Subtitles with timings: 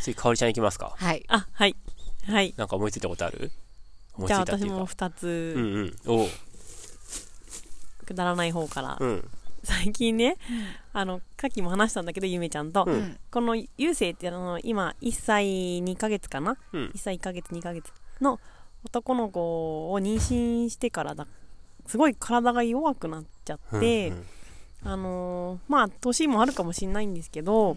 [0.00, 0.94] 次、かおりちゃんいきますか。
[0.96, 1.24] はい。
[1.28, 1.76] あ、はい。
[2.26, 2.54] はい。
[2.56, 3.50] なんか思いついたことある？
[4.16, 4.76] 思いつじゃあいたっていうか。
[4.76, 6.20] 私も二うんつ、うん。
[6.20, 6.28] おう。
[8.06, 8.96] くだらない方から。
[9.00, 9.30] うん。
[9.64, 10.38] 最近ね、
[10.92, 15.44] あの、さっきも話したんだけど、ゆめちゃんと、うんこのゆうせいってあの、今、1歳
[15.78, 16.56] 2ヶ月かな？
[16.72, 18.40] うん ?1 歳1ヶ月2ヶ月の
[18.84, 21.28] 男の子を妊娠してからだ、
[21.86, 24.26] すごい体が弱くなっちゃって、うん
[24.84, 27.76] あのーまあ、年もあるかもしれないんですけど、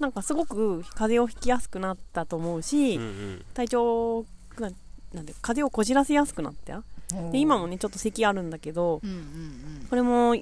[0.00, 3.44] なんかすごく風邪をひきやすくなったと思うし、うんうん。
[3.54, 4.24] 体調
[4.56, 4.70] が、
[5.12, 6.82] なんで、風邪をこじらせやすくなったよ。
[7.30, 10.36] で、今もね、ちょっと咳あるんだけど、うんうんこれも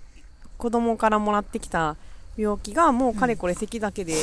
[0.58, 1.96] 子供からもらってきた
[2.36, 4.14] 病気がもうかれこれ咳だけで、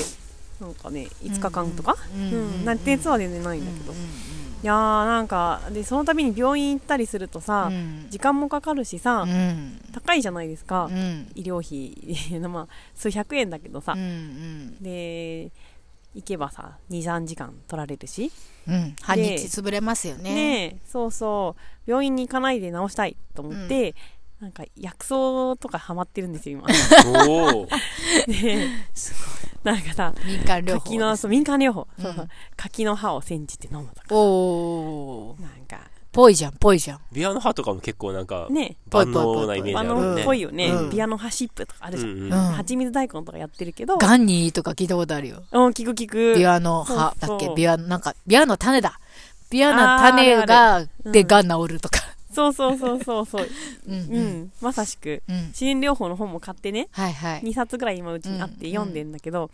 [0.61, 8.07] なんかね、5日間とか、うんうんなん熱は全然ないんだけど、うんいやーなんかでその度に病院行ったりするとさ、うん。
[8.09, 9.79] 時間もかかるしさ、うん。
[9.93, 11.31] 高いじゃないですか、うん。
[11.35, 12.39] 医療費。
[12.49, 15.51] まあ数百円だけどさ、うんで
[16.15, 18.31] 行けばさ23時間取られるし。
[18.67, 18.95] うん。
[19.01, 20.33] 半日潰れますよね。
[20.33, 21.61] ねえそうそう。
[21.89, 23.93] 病院に行かないで治したいと思って、
[24.45, 25.15] なんか薬草
[25.59, 26.67] とかハマってるんですよ今。
[27.27, 27.67] おお。
[28.31, 28.67] で
[29.63, 32.29] なんかさ民間療法柿のそう民間療法、そうそう。
[32.55, 34.01] 柿の葉を煎じて飲むとか。
[34.11, 35.79] おおなんか。
[36.11, 36.99] ぽいじゃんぽいじゃん。
[37.11, 38.77] ビアの葉とかも結構なんか、ね。
[38.91, 40.01] 万能なイメージああるよね。
[40.01, 40.89] のっぽいよね、うん。
[40.91, 42.33] ビアの葉シップとかあるじゃん、うんうん。
[42.33, 42.51] うん。
[42.53, 43.97] 蜂蜜大根とかやってるけど。
[43.97, 45.41] ガンにいいとか聞いたことあるよ。
[45.51, 46.35] うん聞く聞く。
[46.37, 47.15] ビアの葉。
[47.19, 47.49] だっけ？
[47.55, 48.99] ビアなんかビアの種だ。
[49.49, 51.99] ビアの種がでガン治るとか
[52.35, 53.47] そうそうそうそうそう。
[53.87, 54.41] うんう、うん。
[54.43, 55.23] んまさしく。
[55.27, 55.47] うん。
[55.47, 56.89] 自然療法の本も買ってね。
[56.91, 57.41] はいはい。
[57.41, 59.49] 2冊ぐらい今うちにあってうん読んでんだけど、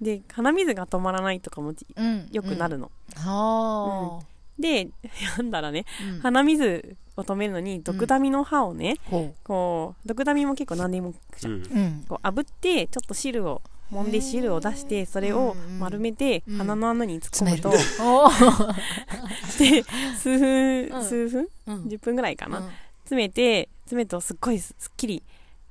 [0.00, 4.20] で鼻水が止まらないとかもうんよくなるの、は
[4.58, 4.88] で
[5.34, 5.84] 読んだらね。
[6.02, 6.20] あうん。
[6.20, 12.04] 鼻水を止めるのに毒ダミの葉をね、ほこう毒ダミも結構何でもじゃん、うんううん。
[12.08, 16.58] こう炙ってちょっと汁を揉んで汁を出してそれを丸めてうん。
[16.58, 17.70] 鼻の穴に突っ込むと、
[19.58, 19.84] で
[20.18, 21.04] 数分、うん。
[21.04, 21.48] 数分？
[21.66, 21.84] うん。
[21.84, 22.70] 10分ぐらいかな、うん。
[23.00, 25.22] 詰めて詰めるとすっごいすっきり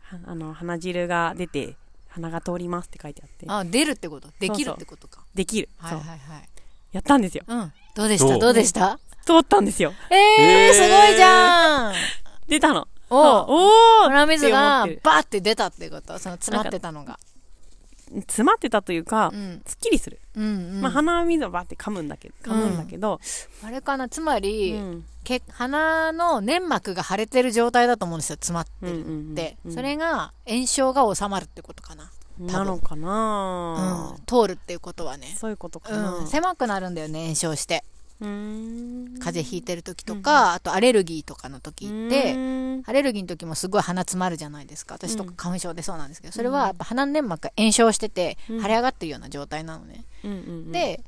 [0.04, 1.76] はあの鼻汁が出て
[2.10, 3.46] 鼻が通りますって書いてあって。
[3.50, 4.30] あ出るってこと？
[4.40, 5.24] できるってことか。
[5.36, 6.10] できる、はいはいそう。
[6.10, 6.22] はい
[6.94, 7.44] やったんですよ。
[7.46, 7.74] うん。
[7.94, 8.38] どうでした？
[8.38, 8.98] どうでした？
[9.26, 9.92] 通ったんですよ。
[10.10, 10.16] え
[10.68, 10.72] えー。
[10.72, 11.94] ーすごいじゃん。
[12.48, 12.88] 出たの。
[13.10, 13.68] おお
[14.04, 16.18] お鼻水がバーって出たってこと？
[16.18, 17.20] その詰まってたのが
[18.12, 19.62] 詰まってたというか、うん。
[19.66, 20.82] すっきりする、うんうん。
[20.82, 23.20] まあ鼻水をバーって噛むんだけど噛むんだけど、
[23.64, 24.10] あれかな。
[24.10, 25.06] つまうりん。
[25.24, 29.74] け鼻の粘膜が腫れてる状態だと思うんですよ詰まってうんうんるうんってうん。
[29.74, 32.12] それが炎症が収まるってことかな。
[32.40, 37.86] なのかなうん、通るっていうことはね、そういうことかな、うん、狭くなるんだよね炎症して
[38.20, 42.34] 風邪ひいてる時とか、あとアレルギーとかの時って、
[42.86, 44.96] アレルギーの時もすごい鼻詰まるじゃないですか。
[44.96, 45.36] 私とかうん。
[45.36, 48.62] 花粉症でそうなんですけど、それはやっぱ鼻の粘膜が炎症してて、うん。
[48.62, 50.06] 腫れ上がってるような状態なのね、
[50.72, 51.04] で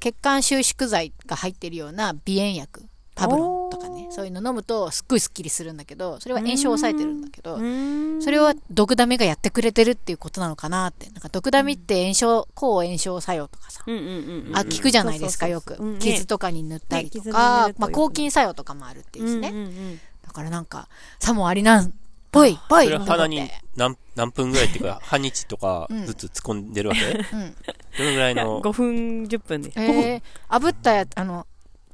[0.00, 7.56] 血管収縮剤が入ってるような鼻炎薬パブロンとかねそういうの飲むとすっごいスッキリするんだけどそれは炎症を抑えてるんだけど
[8.20, 11.06] それは毒ダミがやってくれてるっていうことなのかなって。
[11.10, 13.84] なんか毒ダミって炎症抗炎症作用とかさ。
[13.86, 15.98] うんうんうんうんあ聞くじゃないですかよく。
[15.98, 19.48] 傷とかに塗ったりとかまあ抗菌作用とかもあるっていうしね。
[19.48, 20.88] うんうんうんだからなんか
[21.20, 21.92] さもありなん
[22.32, 22.98] ぽいぽいって。
[22.98, 27.04] 鼻に何何分ぐらいっていうか、 半日とかうんずつ突っ込んでるわけ？
[27.04, 27.56] うん。
[27.98, 29.72] どのぐらいの？5分10分で。
[29.76, 31.46] えー、炙ったやあの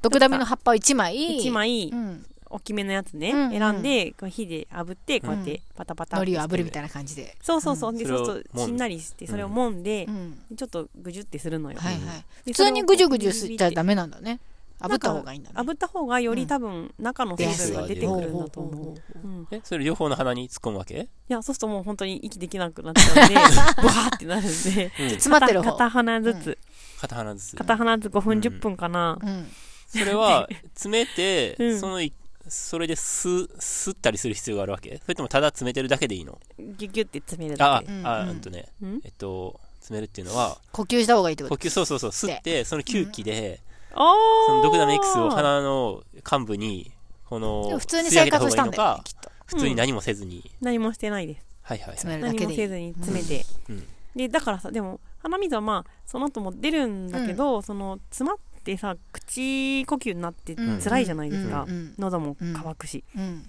[0.03, 1.15] 毒ダミの葉っぱを1枚。
[1.41, 12.03] 1枚うん、大きめのやつね、うん選んでこう火で炙ってこうやってパタパタ海苔を炙るみいたいな感じで、そうそうそう、でそれをそうする揉んとしんなりしてそれを揉んでう、ん、ちょっとぐじゅってするのよ、はいはい。
[12.45, 14.41] で普通にぐじゅぐじゅそれをしたらダメなんだね。
[14.81, 15.57] 炙った方がいいんだね。
[15.57, 21.07] 炙った方がより多分中の成分が出てくるんだと思う、うん、いえ、それ両方の鼻に突っ込むわけ？
[21.29, 23.35] やそうするともう本当に息できなくなっちゃうんで
[23.83, 24.93] ブワーってなるんで。
[25.01, 25.11] うん。
[25.11, 25.73] 詰まってる方。
[25.73, 26.59] 片片鼻ずつ、
[26.99, 27.57] 片鼻ずつ。
[27.57, 29.47] 片鼻ずつ5分うん10分かな、うん
[29.91, 31.81] それは、詰めてう、ん。
[31.81, 32.13] そのい、
[32.49, 35.01] それで吸、吸ったりする必要があるわけ？
[35.03, 36.39] それともただ詰めてるだけでいいの？
[36.59, 38.07] ギュギュって詰めるあだけ、うん。
[38.07, 39.01] あ、うんうんとね、うん。
[39.05, 43.61] えっと、詰めるっていうのは、呼吸した方がいいってこと呼吸、そうそうそう、吸って、その吸気で、
[43.93, 44.15] あ
[44.47, 46.93] そのドクダミ X をー鼻の幹部に、
[47.25, 49.05] この、普通に吸い上げた生活したん方がいいのか、
[49.47, 51.47] 普通に何もせずに、何もしてないです。
[51.63, 51.97] はいはいはい。
[51.97, 53.87] 詰めるだ何もせずに詰めて、うん。
[54.17, 60.81] でだからさでも鼻水はまあその後も出るんだけど、その詰まってさ口呼吸になってうん。
[60.81, 63.45] 辛いじゃないですか、うんうん喉も乾くし、うん。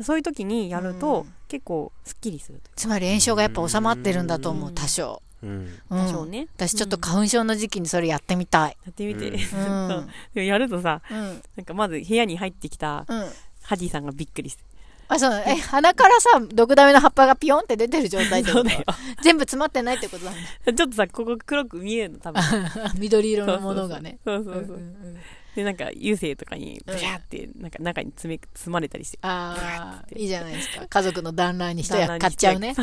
[0.00, 1.34] そういう時にやると、うん。
[1.48, 4.74] 結構すっきりするつまり炎症がやっぱ収まってるんだと思ううん。
[4.74, 5.50] 多少、うん。
[5.90, 6.06] うん。
[6.06, 11.42] 多少ね、私ちょっと花粉症の時期にそれやってみたい、やってみて、 でもやるとさうん。
[11.56, 13.28] なんかまず部屋に入ってきたうん。
[13.62, 14.62] ハディさんがびっくりして
[15.08, 18.58] あ、そうえ、鼻からさ、毒ダミの葉っぱがピヨンって出てる状態ってこと？
[18.58, 18.84] そうだよ。
[19.22, 20.36] 全部詰まってないってことだね。
[20.76, 22.42] ちょっとさ、ここ黒く見えるの、多分。
[22.98, 24.18] 緑色のものがね。
[24.24, 24.62] そうそうそう。
[24.62, 25.18] うんうんうん
[25.58, 29.18] で、なんか、油性とかに、ブシャーって、なんか中に詰め、積まれたりして。
[29.22, 30.86] ああ、いいじゃないですか。
[30.88, 32.74] 家族の団らんに一役買っちゃうね。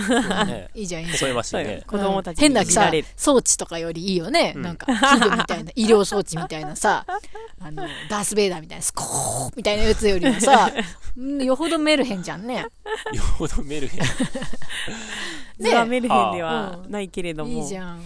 [0.45, 1.17] ね いいじゃん、いいじ微ゃん。
[1.19, 1.75] そう笑ましいね。
[1.75, 3.07] よ子供たちに変なさ見られる。
[3.15, 7.05] 装置とかよりいいよね、うんなんか器具みたいな医療装置みたいなさ
[7.59, 10.71] あのダース・ベイダーみたいなスコーみたいなやつよりもさ
[11.17, 12.65] うんよほどメルヘンじゃんね
[13.13, 14.01] よほどメルヘン。
[15.59, 17.51] 図はメルヘンでははあないけれども。
[17.51, 18.01] いいじゃん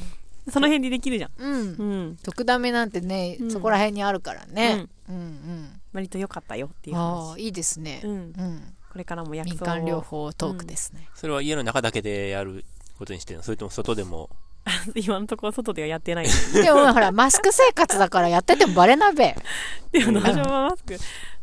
[0.52, 1.32] その辺でできるじゃん。
[1.38, 2.18] うんうん。
[2.24, 7.40] 特ダメなんてね、うんそこら辺にあるからね、うん、うん割と良かったよっていうああ話。
[7.40, 8.08] いいですね、う。
[8.08, 12.66] うんん、これからも薬民草を間療法トークですね、それは家の中だけでやる
[12.98, 13.44] ことにしてるの？
[13.44, 14.30] それとも外でも？
[14.96, 16.28] 今のところ外ではやってない。
[16.54, 19.36] でもほらマスク生活だからやっててもバレなべ
[19.92, 20.98] でも、農場はマスク。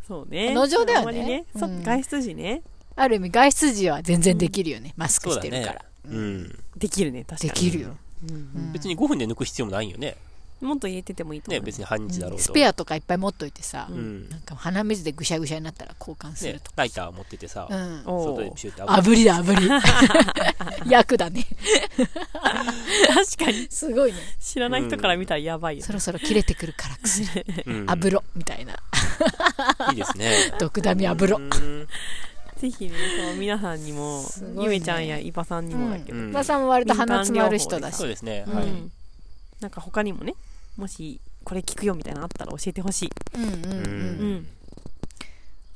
[0.07, 0.55] そうね。
[0.55, 1.45] 農場だよねあんまりね。
[1.59, 2.63] そうん外出時ね。
[2.95, 5.85] ある意味外出時は全然できるよね、マスクしてるから、。
[6.09, 6.59] うん。
[6.77, 7.51] できるね、確かに。
[7.51, 7.99] できるよ、うんうん
[8.73, 10.17] 別に5分で抜く必要もないよね。
[10.61, 11.61] もっと入れててもいいと思う。
[11.61, 12.45] ね、別に半日だろうと。
[12.45, 14.29] スペアとかいっぱい持っといてさ、うん。
[14.31, 19.69] なんか鼻水でぐしゃぐしゃになったら交換すねると、ライター持っててさ、うんお外でシュって炙りだ炙り
[20.91, 21.45] 役だね
[23.15, 23.67] 確かに。
[23.71, 25.93] すごいね知らない人から見たらやばいよそ。
[25.93, 27.29] ろそろ切れてくるから薬
[27.67, 28.75] うん油ろみたいな
[29.91, 30.55] いいですね。
[30.59, 31.89] 毒ダミ油ろうん
[32.57, 36.31] ぜひね、そう、皆さんにもすごいね、ゆめちゃんやイパさんにもだけど、うん。
[36.31, 37.97] おばさんも割と鼻詰まる人だし。
[37.97, 38.45] そうですね。
[38.47, 38.55] うん。
[38.55, 38.65] はい。
[38.65, 38.93] うん
[39.59, 40.35] なんか他にもね、
[40.77, 43.11] もしこれ聞くよみたいなのあったら教えてほしい。
[43.35, 44.35] うんうんうん、ううん。
[44.35, 44.47] ん。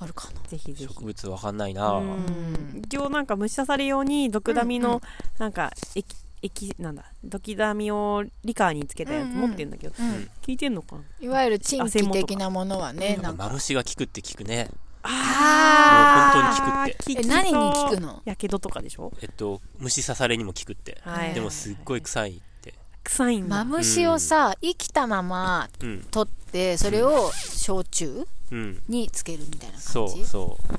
[0.00, 0.40] あるかな。
[0.48, 0.84] ぜひぜひ。
[0.84, 1.92] 植物わかんないな。
[1.92, 2.82] うん。
[2.84, 4.90] 一応なんか虫刺され用に毒ダミうんうん。
[4.90, 5.02] の
[5.38, 10.28] なんか液液なんだ毒ダミをリカーにつけたやつ持ってんだけど、うん。
[10.42, 11.02] 聞いてんのかな？
[11.18, 14.68] いわゆるチンキ的なものはねななんかマルシが効くって聞くね。
[15.02, 18.22] あもう本当に効くってえ何に効くの？
[18.24, 19.12] やけどとかでしょ？
[19.22, 20.98] えっと、虫刺されにも効くって。
[21.02, 22.74] はいでもすっごい臭いって。
[23.04, 26.02] 臭いんだマムシをさ生きたままうん。
[26.10, 28.82] 取ってそれを焼酎うん。
[28.88, 30.22] につけるみたいなそ感じ？
[30.22, 30.72] うそう。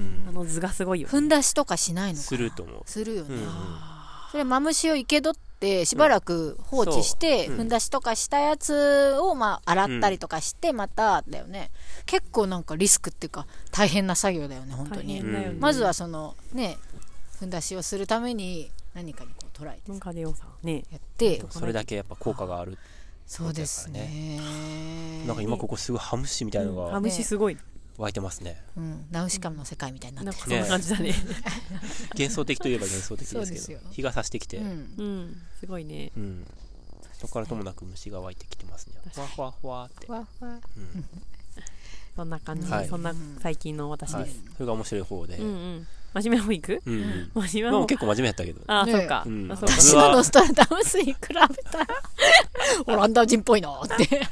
[0.00, 0.28] うん。
[0.28, 2.22] あの図がすごいよふんだしとかしないのかな？
[2.22, 2.82] すると思う。
[2.86, 3.48] するよね、うんうん。
[4.30, 11.70] それマムシを生け取ってしばらく放置して、ふんだしとかしたやつをまあ洗ったりとかしてまただよね、
[12.06, 16.78] 結構なんかリスクっていうか大変な作業だよね本当大に、ね、うんまずはそのね
[17.38, 21.42] ふんだしをするために何かにこう捉えて文化でよさねやって。
[21.50, 22.78] それだけやっぱ効果がある。
[23.26, 24.40] そうですね。
[25.24, 27.56] なんか今ここすぐハムシみたいなのハがムシすごい、
[28.00, 28.56] 湧いてますね。
[28.78, 30.50] うん、ナウシカムの世界みたいになってる。
[30.50, 31.14] なんかそんな感じだね。
[32.14, 34.68] 幻想的といえば幻想的ですけど、日が差してきて、ううん。
[34.68, 35.36] うん。
[35.60, 36.10] すごいね。
[37.12, 38.94] そこからともなく虫が湧いてきてますね。
[39.12, 40.06] ふわふわふわって。
[40.06, 40.52] ふわふわ。
[40.52, 41.04] うん。
[42.16, 42.88] そんな感じ、はい。
[42.88, 44.24] そんな最近の私はい。
[44.24, 44.40] です、。
[44.54, 45.36] それが面白い方で。
[45.36, 46.82] うんううんん真面目な方行く？
[46.86, 47.30] うん。
[47.34, 47.78] 真面目な方。
[47.78, 48.60] まあ結構真面目やったけど。
[48.66, 49.52] ああ、ねそうか、うん。
[49.52, 49.74] あそうか。
[49.74, 51.40] 私のノストラダムスに比べた
[51.78, 51.86] ら。
[52.86, 54.28] オランダ人っぽいなって。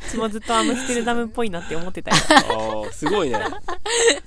[0.00, 2.16] 私もずっとアムステルダムっぽいなって思ってたよ。
[2.84, 3.38] ああ、すごいね。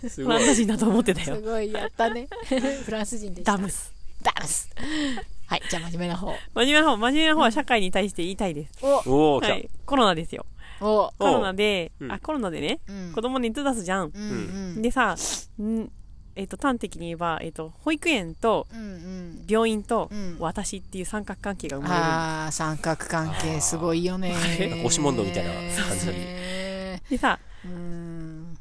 [0.07, 0.39] すごい。
[0.39, 0.56] フラン。
[0.56, 2.27] ス人だと思ってたすよごいやったね。
[2.86, 3.51] フランス人でした。
[3.54, 3.94] ダムス。
[4.24, 4.69] ダムス。
[5.45, 6.33] はいじゃあ真面目な方。
[6.56, 9.04] 真面目な方真面目な方は社会に対して言いたいです、お。
[9.06, 9.54] おお、来た。
[9.54, 10.45] はい、コロナですよ。
[10.81, 11.04] お。
[11.04, 12.07] おコロナで、う。
[12.07, 12.12] ん。
[12.12, 12.80] あコロナでね。
[12.88, 13.12] うん。
[13.13, 14.25] 子供熱出すじゃん、うんう
[14.80, 14.81] ん。
[14.81, 15.89] でさん
[16.38, 19.45] えっ、と端的に言えば、えっと保育園とうんうん。
[19.48, 20.38] 病院とうん。
[20.39, 22.04] 私っていう三角関係が生まれる。
[22.06, 24.31] ああ三角関係すごいよね。
[24.31, 24.38] な
[24.68, 26.07] んか押し問答みたいな感じ。
[26.07, 28.57] ねでさうん。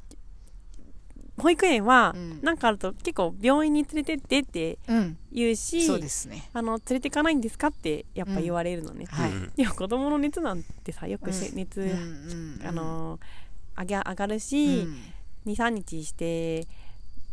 [1.39, 2.41] 保育園はうん。
[2.43, 5.19] なんかあると結構病院に連れてってってうん。
[5.31, 6.49] 言うしそうですね。
[6.55, 9.31] あの連れてかないんですかってやっぱ言われるのね、はい。
[9.31, 11.57] うんでも子供の熱なんてさよくせ、うん。
[11.57, 13.21] 熱、うんうんあの
[13.79, 14.97] 上げ上がるうし、ん
[15.47, 16.67] 23日して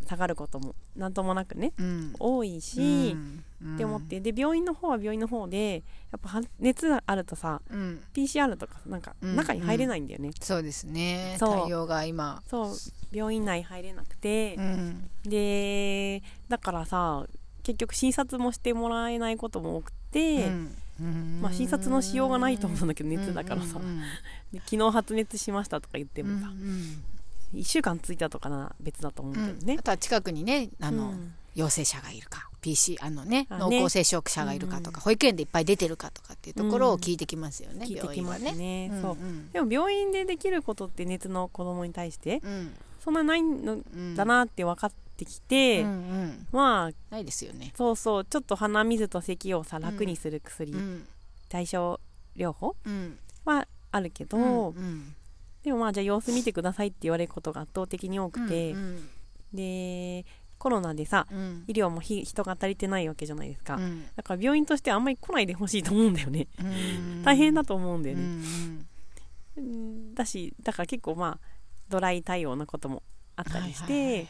[0.03, 2.13] 下がることもなんともなくねうん。
[2.19, 3.15] 多いし、
[3.61, 3.75] うん。
[3.75, 8.01] って思ってで病院の方は病院の方でやっぱは熱があるとさうん。
[8.13, 9.35] PCR とかなんかうん。
[9.35, 11.37] 中に入れないんだよね、そうですね。
[11.39, 11.61] そう。
[11.63, 12.41] 対応が今。
[12.47, 12.75] そう。
[13.11, 14.55] 病院内入れなくて。
[14.57, 15.09] う、ん。
[15.25, 17.25] でだからさ
[17.63, 20.47] 結局診察もしてもらえないことも多くて、
[20.99, 21.39] うん。
[21.41, 23.85] まあ、診察のしようがないと思うんだけど熱だからさ、うん。
[23.85, 23.99] うん。
[24.51, 27.03] で昨日発熱しましたとか言ってうんもさ、うん
[27.53, 29.77] 1週間ついたとかなら別だと思うけどね。
[29.79, 31.33] あ、とは近くにねあの、うん。
[31.55, 32.49] 陽性者がいるか。
[32.61, 33.79] PC あのねあね。
[33.79, 35.01] 濃厚接触者がいるかとか、うん。
[35.03, 39.01] 保育園でいっぱい出てるかとかっていうところを聞いてきますよね、聞いてきます病ねね。
[39.01, 39.11] そう。
[39.11, 42.73] うんでも病院でできることって熱の子供に対してうん。
[43.03, 46.47] そんなないのうんだなって分かってきて、うんうん。
[46.51, 51.05] まあないですよね、そうそうちょっと鼻水と咳をさ楽にする薬、うん。
[51.49, 51.99] 対症
[52.35, 53.19] 療法うん。
[53.45, 55.15] はあるけど、うんうん
[55.63, 59.09] でもまあじゃあ様子見てくださいって言われることが圧倒的に多くて、うん
[59.53, 60.25] で
[60.57, 61.63] コロナでさうん。
[61.67, 64.05] 医療もひ人が足りてないわけじゃないですか、うん。
[64.15, 66.47] だから病院としてあんまり来ないでほしいと思うんだよね。
[66.57, 67.23] うん。
[67.23, 68.87] 大変だと思うんだようね、ん
[69.57, 70.15] うん。
[70.15, 71.47] だしだから結構まあ
[71.89, 73.03] ドライ対応なことも
[73.35, 74.27] あったりして、はいはいはい。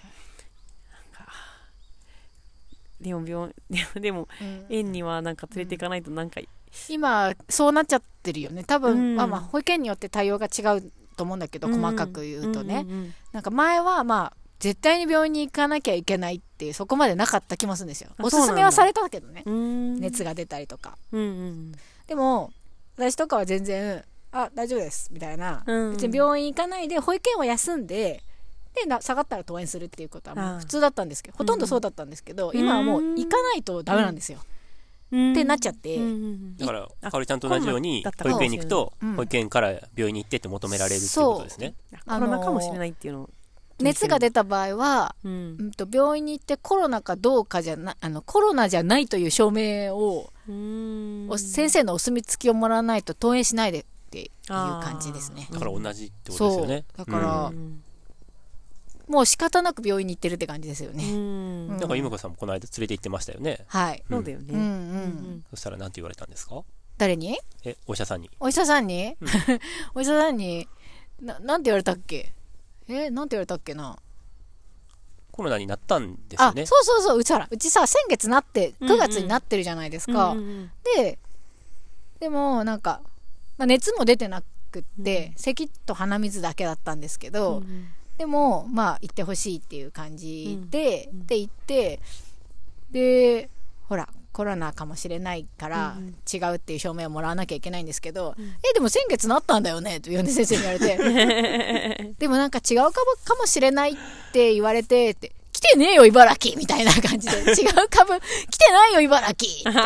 [3.04, 3.54] でも病
[4.02, 4.28] でも
[4.70, 6.42] 園にはなんか連れていかないとなんか、
[6.90, 8.64] 今そうなっちゃってるよね。
[8.64, 9.16] 多分、うん。
[9.18, 11.82] まあまあ保育園によって対応が違うと思うんだけど、うん。
[11.82, 18.12] 細かく言うとね、んんなんか前はまあ絶対に病院に行かなきゃいけないっていうそこまでなかった気もするんですよ。
[18.18, 19.44] あおすすめはされたけどね。
[19.46, 19.54] うん。
[19.54, 20.98] うん熱が出たりとか。
[21.12, 21.72] うんうん
[22.08, 22.52] でも
[22.96, 25.92] 私とかは全然あ大丈夫ですみたいな、うん。
[25.94, 28.24] 別に病院行かないで保育園は休んで
[28.76, 32.60] でな下がったら登園するっていうことはもう普通だったんですけどほとんどそうだったんですけど、うん。
[32.60, 34.53] 今はもう行かないとダメなんですよ、うん
[35.14, 36.00] ってなっちゃって。
[36.58, 41.76] だから、あかおりちゃんと同じように保育園に行くとうん、保育園から病院に行ってって求められるっていうことですね。
[42.06, 43.22] コロナかもしれないっていうの。
[43.24, 43.30] を
[43.80, 45.56] 熱が出た場合は、うん。
[45.60, 51.28] うん、と病院に行ってコロナかどうかじゃなあのコロナじゃないという証明を、うん。
[51.30, 55.48] お先生のお墨付きをもらわないと登園しないでっていう感じですね。
[55.52, 56.86] だから同じってことですよね。
[56.96, 57.06] そう。
[57.06, 57.84] だからうん
[59.08, 61.68] もう仕方なく病院に行ってるって感じですようね、ん。
[61.78, 63.66] だから、ゆめこさんもこの間連れて行ってましたよね。
[63.68, 64.46] はい、そうだよね。
[64.54, 65.46] うんうんうん。
[65.50, 66.64] そしたら何て言われたんですか？
[66.98, 67.38] 誰に？
[67.66, 68.30] え、お医者さんに。
[68.40, 69.18] お医者さんに、
[69.96, 70.68] お医者さんに？
[71.22, 72.34] ななんて言われたっけ？
[72.88, 73.98] えなんて言われたっけな？
[75.32, 76.66] コロナになったんですよあね。
[76.66, 77.18] そうそうそう。
[77.20, 78.96] うちほらうちさ先月なってうんうん。
[78.96, 81.18] 9月になってるじゃないですか、うんうんで
[82.20, 83.02] でもなんか、
[83.58, 84.42] まあ、熱も出てな
[84.72, 87.88] くって、咳と鼻水だけだったんですけど、うん
[88.24, 91.28] でもまあ行ってほしいっていう感じで、うん。
[91.28, 92.00] で行って
[92.90, 93.50] で
[93.90, 102.16] ほらコロナかもしれないからうん違うっていう証明をもらわなきゃいけないんですけど、えでも先月なったんだよねと米先生に言われて。
[102.18, 102.92] でもなんか違うかも
[103.26, 103.96] かもしれないっ
[104.32, 107.36] て言われてって来てねえよ茨城みたいな感じで。
[107.62, 109.80] 違う株来てないよ茨城って。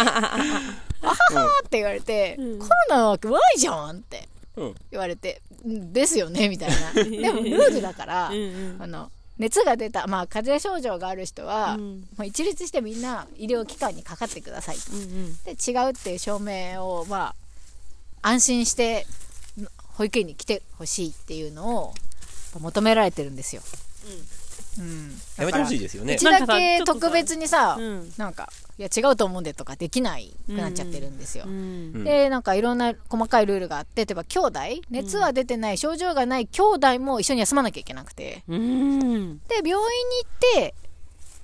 [1.01, 2.59] あははって言われて、うん。
[2.59, 4.17] コロナは怖いじゃんって。
[4.17, 4.36] うん。
[4.91, 6.93] 言われてうんですよねみたいな。
[7.03, 8.81] でもルールだからうんうん。
[8.81, 12.07] あの熱が出た、まあ、風邪症状がある人は、うん。
[12.17, 15.37] まあ、一律してみんな医療機関にかかってくださいうん。
[15.43, 17.35] で違うっていう証明を、ま
[18.23, 19.05] あ、安心して
[19.89, 21.93] 保育園に来てほしいっていうのを
[22.59, 23.61] 求められてるんですよ。
[24.05, 24.36] うん
[25.37, 26.15] やめてほしいですよね。
[26.15, 26.25] うち。
[26.25, 28.11] だけ特別にさ、うん。
[28.17, 31.45] なんかいや違うと思うんでとかできないくなっちゃってるんですよ。
[31.47, 31.51] うん。
[31.51, 31.55] う
[31.99, 32.03] ん。
[32.03, 38.43] でなんかいろんな細かいルールがあって例えば兄弟熱は出てない、症状がない兄弟も一緒に休まなきゃいけなくて。
[38.47, 39.39] うん。
[39.47, 39.81] で病院に行
[40.61, 40.75] って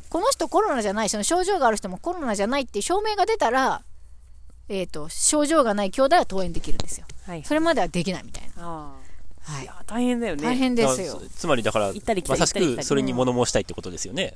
[0.09, 3.81] この人コロナじゃないその症状がある人もコロナじゃないっていう証明が出たら、
[4.69, 7.07] えー、と症状がない兄弟は登園できるんですよ。
[7.25, 8.91] はいそれまではできないみたいな、あ
[9.43, 9.59] はい。
[9.59, 10.43] あいや大変だよね。
[10.43, 11.19] 大変ですよ。
[11.19, 12.75] だつまりだから、行ったり来たまさしり行ったり。
[12.75, 14.35] 来たりくそれに物申したいってことですよね。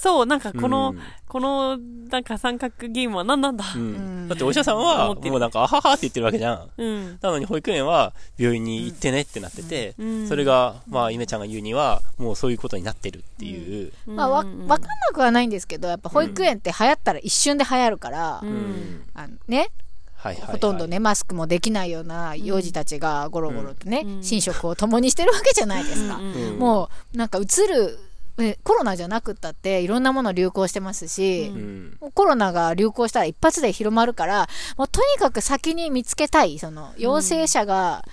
[0.00, 1.00] そうなんかこの、うん。
[1.26, 3.64] このなんか三角ゲームは何なんだ？
[3.74, 4.26] ううん。
[4.26, 4.28] ん。
[4.28, 5.32] だってお医者さんは、思ってる。
[5.32, 6.70] もうなんか、あははって言ってるわけじゃん。
[6.76, 7.18] うん。
[7.20, 10.28] なのに保育園は病院に行ってねってなってて、うん。
[10.28, 13.92] それが、まあ、ゆめちゃんが言うには、もうそういうことになってるっていう。
[14.06, 18.48] まあ、わうん分かんなくはないんですけどやっぱ保育園って流行ったら一瞬で流行るから、うん。
[18.50, 19.02] うん。
[19.14, 19.70] あのね
[20.18, 20.52] はいはいはい。
[20.52, 24.20] ほとんどねマスクもできないような幼児たちがゴロゴロとね、うん。
[24.20, 27.98] 寝食を共にしてるわけじゃないですか、うんうんもうなんかうつる
[28.40, 31.98] えコロナじゃなくったっていろんなもの流行してますし、うん。
[32.14, 38.04] コロナが流行したら一発で広まるからもうとにかく先に見つけたいその陽性者が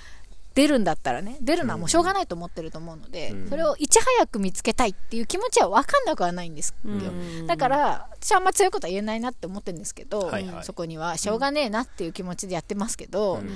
[0.55, 3.49] 出るんだったらね出るのはもうしょうがないと思ってると思うので、うん。
[3.49, 6.95] それをいち早く見つけたいっていう気持ちは分かんなくはないんですよ、う
[7.43, 7.47] ん。
[7.47, 10.63] だから私はあんま強いことは言えないなって思ってるんですけど、はいはい。
[10.63, 13.49] そこにはしょうがねえなっていう気持ちでやってますけど、うん。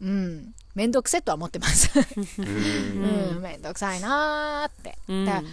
[0.00, 1.90] うん、面倒くせえとは思ってます。
[2.38, 3.34] うん。
[3.34, 4.96] うん、面倒くさいなーって。
[5.08, 5.24] うん。
[5.24, 5.48] だから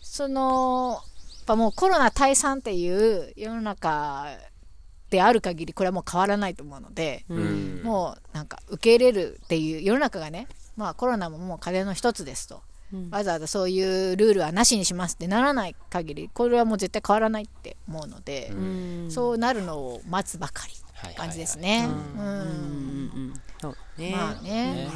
[0.00, 4.26] その、やっぱもうコロナ退散っていう世の中
[5.10, 7.80] である限り、これはもう変わらないと思うので、うん。
[7.82, 10.46] もうなんか受け入れるっていう世の中がね、
[10.76, 12.62] まあコロナももう風邪の一つですと。
[12.92, 13.10] うん。
[13.10, 19.10] わざわざそういうルールはなしにしますってならない限り、これはもう絶対変わらないって思うので、うん。
[19.10, 21.88] そうなるのを待つばかり感じですね。
[21.88, 22.44] まあ
[23.98, 24.10] ね
[24.42, 24.88] ね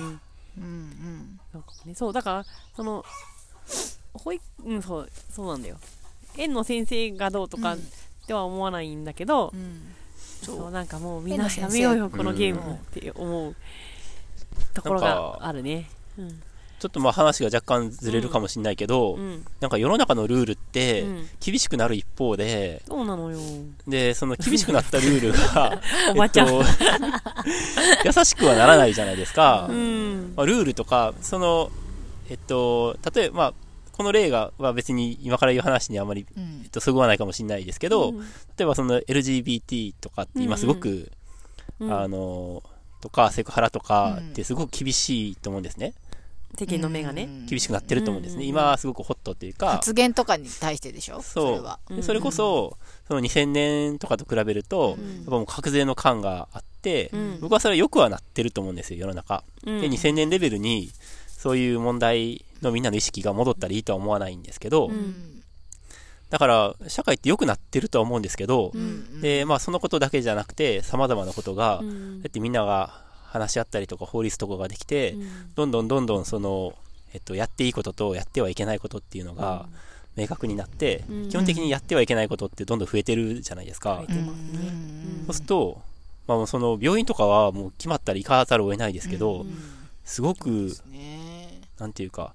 [0.59, 1.95] うんうんうんそうかもね。
[1.95, 2.45] そうだから
[2.77, 3.05] その
[4.13, 5.79] 保育うんそうそうなんだよ。
[6.37, 7.89] 園の先生がどうとかうん。
[8.27, 9.95] では思わないんだけど、うん
[10.43, 10.71] そう。
[10.71, 13.57] なんかもうみんなやめようよこのゲームうんって思う
[14.75, 15.89] ところなんかがあるね。
[16.19, 16.43] うん。
[16.79, 19.45] ちょっとまあ話が若干ずれるかもしれないけど、うん。
[19.61, 21.29] なんか世の中のルールってうん。
[21.41, 23.39] 厳しくなる一方で、そうなのよ。
[23.87, 25.81] で、その厳しくなったルールが、
[26.11, 26.65] おばちゃんえっ
[28.03, 29.69] と 優しくはならないじゃないですか。
[29.71, 30.33] うん。
[30.37, 31.71] まあ、ルールとか、その、
[32.29, 33.55] えっと、例えば、まあ、
[33.93, 36.61] この例がは別に今から言う話にあまり、うん。
[36.65, 38.21] えっと、そぐわないかもしれないですけど、うん。
[38.21, 38.25] 例
[38.63, 41.11] えばその LGBT とかって今すごく、
[41.81, 42.63] うんあの
[43.01, 44.29] とかセクハラとかうん。
[44.31, 45.95] ってすごく厳しいと思うんですね、
[46.57, 47.29] 世間の目がね。
[47.49, 51.21] 厳しくなってると思うんですね、うん今はすごくホットっていうか発言とかに対してでしょ？
[51.21, 51.81] そそうれは。
[51.91, 52.77] でそれこそ
[53.09, 57.41] その2000年とかと比べると、うんやっぱもう格税の感があって、うん。
[57.41, 59.81] 僕はそれはよくはなってると思うんですよ世の中、うん。
[59.81, 60.91] で2000年レベルに
[61.27, 65.43] そういう問題のみんなの意識が戻ったらいいとは思わないんですけど、うん。
[66.31, 72.23] だから社会って良くなってるとは思うんですけど、うんでまあそのことだけじゃなくて様々なことが、うん。
[72.23, 75.15] だってみんなが話し合ったりとか法律とかができて、
[75.55, 76.75] どんどんどんどんその、
[77.15, 79.67] えっと、やっていいこととやってはいけないことっていうのが
[80.17, 81.29] 明確になって、うん。
[81.29, 84.03] 基本的にやってはいけないことってどんどん増えてるじゃないですか。
[85.27, 85.81] そうすると、
[86.27, 89.53] まあ、もうその病院とかはもう決まったら行かざるを得ないですけど、うん。
[90.05, 91.61] すごく、ね。
[91.79, 92.35] なんていうか、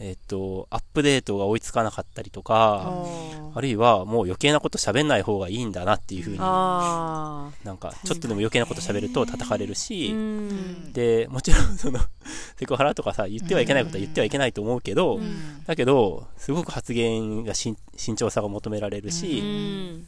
[0.00, 3.58] えっと、アップデートが追いつかなかったりとあか、ー。
[3.58, 9.76] あるいはもう余計なこと喋んない方がいいんだなっていうふうに、あなんかちょっとでも余計なこと喋ると叩かれるー。
[9.76, 10.92] し、うん。
[10.92, 11.98] で、もちろんその、
[12.56, 15.64] セクハラとかさ、言ってはいけないことは言ってはいけないと思うけど、うん。
[15.66, 20.06] だけど、すごく発言が慎重さが求められるし、うん。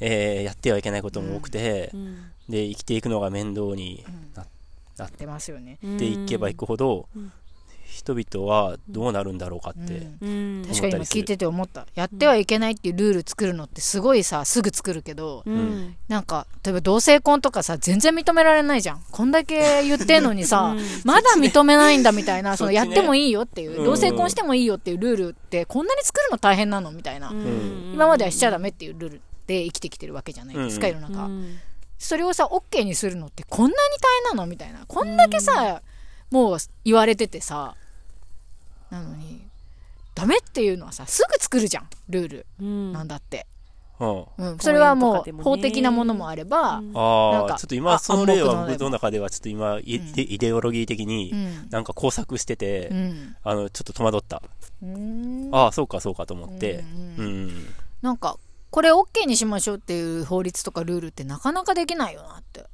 [0.00, 2.16] えーやってはいけないことも多くて、うん。
[2.50, 4.04] で、生きていくのが面倒に
[4.34, 4.46] なっ
[5.16, 5.78] 出ますよね。
[5.98, 7.32] ていけばいくほど、うん
[7.94, 11.86] 人々はどうなるんだろうかって、うんうん確かに今聞いてて思った。
[11.94, 19.04] やってはいけないっていうルール作るのってすごいさ、すぐ作るけど、うんなんか、例えば同性婚とかさ、全然認められないじゃん。
[19.12, 27.28] こんだけ言ってんのにさ、うん まだ認めないんだみたいな、 そのやってもいいよっていう、うん同性婚してもいいよっていうルールって、こんなに作るの大変なのみたいな。
[27.28, 31.24] うん今まではしちゃダメっていうルールで生きてきてるわけじゃないですか、うん世の中。
[31.26, 31.58] うん
[31.96, 34.84] それをさ、OK にするのってこんなに大変なのみたいな。
[34.86, 35.80] こんだけさ、
[36.30, 37.76] もう言われててさ、
[38.94, 39.42] なのに、
[40.14, 42.46] ダメっていうのはさ、すぐ作るじゃん、ルール。
[42.60, 43.46] うんなんだって。
[43.98, 44.58] うんうん。
[44.58, 51.68] それはもう、法的なものもあれば、うんなんかああ、ちょっと今、あその例は僕の中ではちょっと今、イうんデイデオロギー的にうん。
[51.70, 53.36] なんか工作してて、うん。
[53.42, 54.42] あの、ちょっと戸惑った。
[54.82, 56.84] うんああ、そうかそうかと思って、
[57.18, 57.66] ううんん。
[58.02, 58.38] なんか、
[58.70, 62.64] これ OK にしましょうっていう法律とかルールってなかなかできないよなって。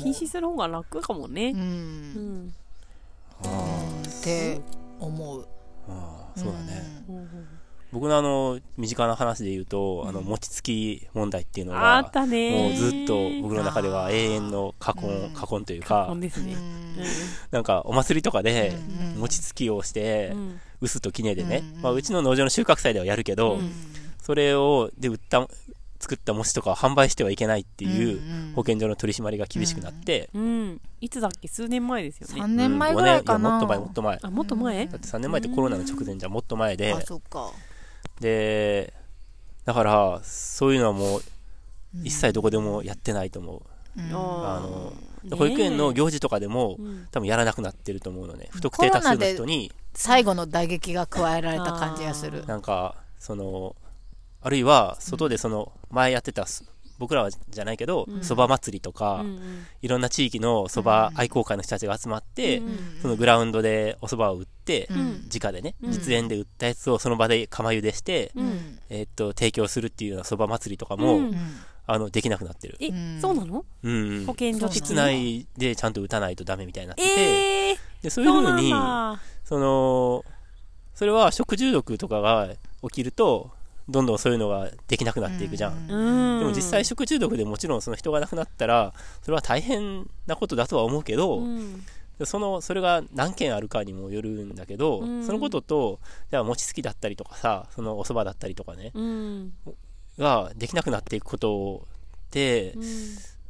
[0.00, 1.54] 禁止する方が楽かもねう。。
[1.54, 2.54] うんん
[3.38, 4.60] って
[5.00, 5.48] 思う。
[5.88, 7.04] ああ、そうだね。
[7.08, 7.28] うん。
[7.90, 12.50] 僕のあの、身近な話で言うと、あの、餅つき問題っていうのあっは、たね。
[12.50, 15.32] もうずっと僕の中では永遠の過う根、ん。
[15.32, 16.54] 過根というか過言、ですね。
[17.50, 18.78] なんかお祭りとかで
[19.14, 19.20] うん。
[19.20, 20.60] 餅つきをしてう、ん。
[20.82, 21.62] 臼と杵でね。
[21.76, 23.70] うん、まあうちの農場の収穫祭ではやるけどう、ん。
[24.22, 25.48] それを、で売った、
[26.00, 30.80] 作った餅とかを販売してはいけないっていう保健所の取り締まりが厳しくなって、うん。
[31.00, 31.48] いつだっけ？
[31.48, 32.42] 数年前ですよね。
[32.42, 33.58] 3年前ぐらいかな。
[33.58, 34.18] うんもっと前、もっと前。
[34.22, 34.88] あ、もっと前？
[34.88, 37.50] だって3年前ってコロナの直前じゃんもっと前であ、、そっか。
[38.20, 38.92] で、
[39.64, 41.22] だから、そういうのはもう、
[42.04, 43.62] 一切どこでもやってないと思う。
[44.00, 44.92] うんあの、
[45.36, 48.48] 保育園の行事とかでも、うん多分やらなくなってると思うのね。
[48.50, 52.46] 不特定多数の人に、最後の打撃が加えられた感じがする。
[52.46, 53.74] なんか、その、
[54.40, 56.46] あるいは、外でその、前やってた、
[56.98, 58.24] 僕らはじゃないけどう、ん。
[58.24, 59.66] そば祭りとか、うんうん。
[59.82, 62.78] いろんな地域のそば愛好会の人たちが集まって、うん。
[63.00, 65.28] そのグラウンドでお蕎麦を売って、うん。
[65.32, 65.92] 直でね、うん。
[65.92, 68.46] 実演で売ったやつをその場で釜茹でして、ううん。
[68.48, 68.78] ん。
[68.90, 71.36] えーっと、提供するっていうようなそば祭りとかも、うん。
[71.86, 72.76] あの、できなくなってる。
[72.80, 73.64] えうん、そうなの？
[73.82, 74.26] うん。
[74.26, 79.20] 保健所室内でちゃんと打たないとダメみたいになってて、ええでそういうふうに、だ。
[79.44, 80.24] その、
[80.94, 82.50] それは食中毒とかが
[82.82, 83.52] 起きると、
[83.88, 85.90] どんどんそういうのができなくなっていくじゃん。
[85.90, 86.38] うん。
[86.40, 91.82] でも実際食中毒でもちろんその人が亡くなったら、それは大変なことだとは思うけど、うん
[92.24, 99.52] その、それが何件あるかにもよるんだけど、うんそのことと、じゃあ餅つきだったりとかさ、そのお蕎麦だったりとかね、うん。
[100.18, 101.86] ができなくなっていくこと
[102.26, 102.74] って、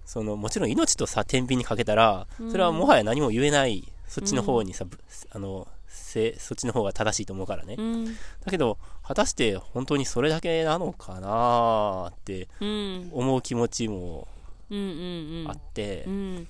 [0.05, 4.98] その、もちろん命とさ、天秤にかけたら、それはもはや何も言えない、そっちの方にさ、ぶ
[5.31, 7.77] あの、せそっちの方が正しいと思うからね。
[7.79, 8.07] うん。
[8.07, 8.12] だ
[8.51, 13.11] けど、果たして本当にそれだけなのかなーってうん。
[13.12, 14.29] 思う気持ちも。
[14.70, 16.46] あって、うん。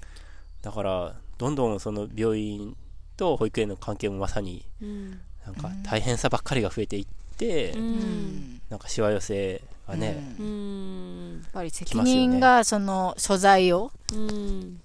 [0.62, 2.77] だから、どんどんその病院
[3.16, 5.20] と保育園の関係もまさにうん。
[5.46, 7.79] なんか大変さばっかりが増えていって、う。
[7.79, 11.40] うんんなんかしわ寄せがね、うんうん。
[11.42, 14.81] やっぱり責任がその所在をうん。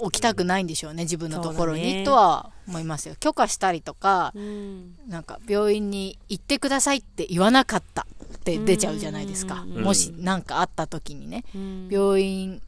[0.00, 3.16] 置きたくないんでしょうね自分のところに、とは思いますよ。
[3.18, 4.94] 許可したりとかうん。
[5.08, 9.82] なんか病院に行ってくださいって言わなかったって出ちゃうじゃないですか、うん。
[9.82, 11.44] もし何かあった時にね。
[11.54, 11.88] うん。
[11.90, 12.62] 病院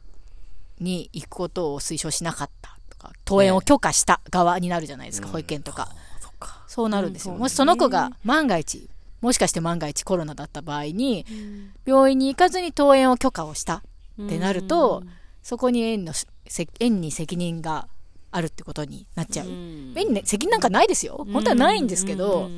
[0.79, 5.33] に行くことを推奨しなかったとか登園を許可した側になるじゃないですか、うん。
[5.33, 6.63] 保育園とか、そっか。
[6.67, 7.35] そうなるんですよ。
[7.35, 8.89] うんもしその子が万が一、
[9.21, 11.25] もしかして万が一コロナだった場合に、
[11.85, 13.83] 病院に行かずに登園を許可をした
[14.23, 15.03] ってなると、
[15.43, 17.87] そこに園のせ園に責任が
[18.31, 19.47] あるってことになっちゃう。
[19.47, 21.27] 園にね責任なんかないですよ。
[21.31, 22.49] 本当はないんですけど、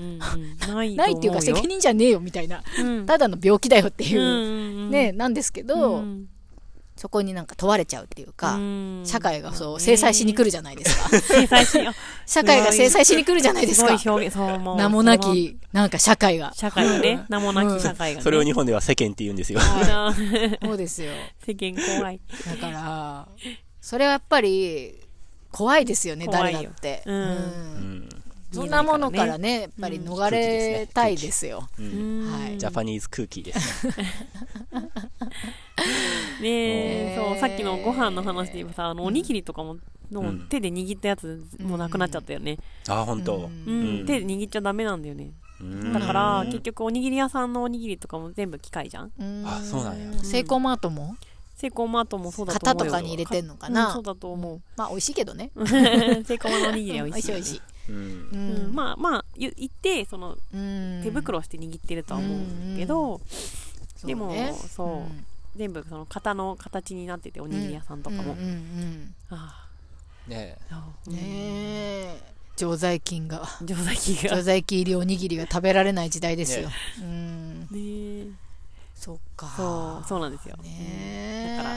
[0.67, 6.03] ないないっていうか責任じゃねえよみたいな、任ただの病気だよっていう、うね、なんですけど、
[6.95, 8.59] そこになんか問われちゃうっていうか、
[9.03, 11.09] 社会がそう、制裁しに来るじゃないですか。
[11.19, 11.93] 制裁し、あ
[12.25, 13.97] 社会が制裁しに来るじゃないですか。
[13.97, 14.77] すごい表現、そう。
[14.77, 16.53] 名もなき、なんか社会が。
[16.55, 18.23] 社会がね、名もなき社会がね。
[18.23, 19.59] それを日本では世間って言うんですよ。
[19.59, 20.13] は
[20.63, 21.12] そうですよ。
[21.45, 22.21] 世間怖い。
[22.45, 23.27] だから、
[23.81, 25.03] それはやっぱり、
[25.54, 26.60] 怖いですよね、怖いよ。
[26.60, 27.04] 誰だって。
[27.06, 27.16] うん。
[27.16, 28.10] うん。
[28.52, 31.70] そんなものからね、やっぱり逃れたいですよ。
[31.80, 32.32] うん。
[32.32, 33.88] はいジャパニーズ空気です。
[36.42, 39.78] ねそう、さっきのご飯の話で言えばさ、あの、おにぎりとかも、
[40.12, 42.58] のうん手で握ったやつ、もうなくなっちゃったよね。
[42.88, 43.50] あ、本当。
[43.68, 44.00] うん。
[44.00, 45.32] うん、手で握っちゃダメなんだよね。
[45.60, 45.94] うん。
[45.94, 49.12] だから、結局おにぎり屋さんのおにぎりとかも全部機械じゃん。
[49.46, 50.24] あそうなんや。
[50.24, 51.16] セイコーマートも？
[51.63, 52.91] セイコーマートもそうだと思うよ。
[52.91, 54.62] 型とかに入れてんのかうんなそうだと思う。
[54.76, 55.49] まあ、美味しいけどね。
[56.28, 57.32] セイコーマのおにぎりは美味しい。
[57.32, 58.71] 美味しいうん。
[58.73, 60.99] まあまあ、ゆ言って、その、うん。
[61.06, 62.36] 手袋をして握ってるとは思
[62.73, 63.21] うけど、
[63.95, 64.54] そうでもね。
[64.76, 64.88] そう。
[64.88, 65.26] うん。
[65.56, 68.34] 全部その型の形になってて、おにぎり屋さんとかも。
[68.34, 69.15] うんうんうん。
[69.30, 69.65] あ
[70.28, 71.13] ねあそう。
[71.13, 72.34] ねえ。
[72.58, 73.47] 常在菌が。
[73.63, 74.36] 常在菌が。
[74.36, 77.62] 常在菌入りおにぎりが食べられない時代ですよ、うん。
[77.62, 78.28] ねえ
[79.04, 79.54] そっか。
[79.58, 80.56] そう、そうなんですよ。
[80.58, 81.76] ねだから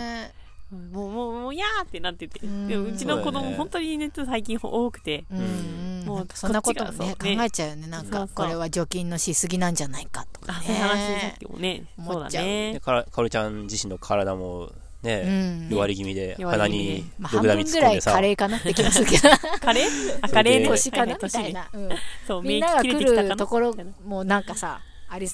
[0.71, 2.41] もう、もう、もう、やーってなってて。
[2.41, 2.69] うん。
[2.69, 5.25] でも、うちの子供、本当に熱最近多くて。
[5.31, 7.89] うんうんもうそんなこともね考えちゃうよね。
[7.89, 11.83] なんかこれは除菌のしすぎなんじゃないかとかあ、そういう話さねっきもね。
[11.97, 12.45] そうだ思っちゃう。
[12.45, 12.81] でね。
[12.81, 15.69] かかおるちゃん自身の体もうね、ん。
[15.69, 19.29] 弱り気味で、鼻にまあ、半毒ダミ分ぐらい突っ込んでさ、カレーかなって気がするけど。
[19.61, 20.31] カレー？
[20.33, 21.89] カレーね年かなみたいな、うん。
[22.27, 25.29] そう、みんなが来るところもなんかさあり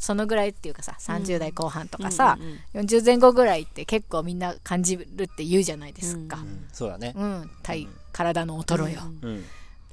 [0.00, 2.86] そのぐらいっていうかさ30代後半とかさ、うんうんうん。
[2.86, 6.38] 40前後ぐらいって結構みんな感じるって言うじゃないですか。
[6.38, 6.64] ううん。
[6.72, 7.12] そうだね。
[7.16, 9.30] うん、体体の衰えを、うん。
[9.30, 9.44] うん。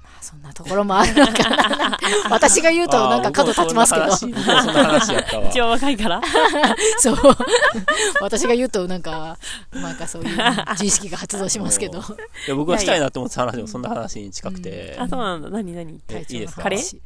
[0.03, 1.97] あそんなところもあるのかな。
[2.31, 4.07] 私が言うとなんか角立ちますけど。
[5.49, 6.21] 一応 若いから。
[6.99, 7.17] そう。
[8.21, 9.37] 私が言うとなんか
[9.71, 10.37] なんかそういう
[10.71, 11.99] 自意識が発動しますけど。
[11.99, 12.01] い
[12.47, 14.95] や僕はしたいなと思ってた話でもそんな話に近くて。
[14.99, 15.49] あ、そうなんだ。
[15.49, 15.99] 何何？
[16.09, 16.63] えいいですか？
[16.63, 16.95] カレー話